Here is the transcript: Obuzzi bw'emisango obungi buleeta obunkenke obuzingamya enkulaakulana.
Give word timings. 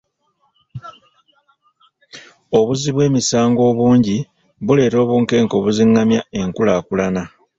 Obuzzi 2.57 2.89
bw'emisango 2.91 3.61
obungi 3.71 4.17
buleeta 4.65 4.97
obunkenke 5.03 5.53
obuzingamya 5.59 6.21
enkulaakulana. 6.39 7.23